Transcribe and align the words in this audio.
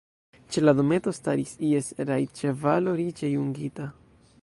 Ĉe 0.55 0.63
la 0.63 0.73
dometo 0.79 1.13
staris 1.17 1.53
ies 1.73 1.91
rajdĉevalo, 2.11 2.97
riĉe 3.05 3.35
jungita. 3.37 3.91